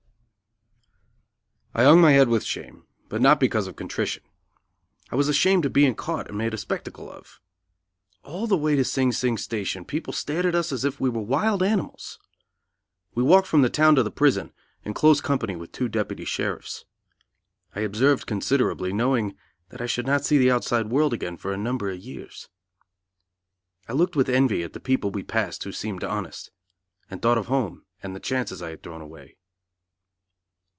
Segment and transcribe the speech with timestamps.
[1.79, 4.23] _I hung my head with shame, but not because of contrition.
[5.09, 7.39] I was ashamed of being caught and made a spectacle of.
[8.23, 11.21] All the way to Sing Sing station people stared at us as if we were
[11.21, 12.19] wild animals.
[13.15, 14.51] We walked from the town to the prison,
[14.83, 16.83] in close company with two deputy sheriffs.
[17.73, 19.35] I observed considerably, knowing
[19.69, 22.49] that I should not see the outside world again for a number of years.
[23.87, 26.51] I looked with envy at the people we passed who seemed honest,
[27.09, 29.37] and thought of home and the chances I had thrown away.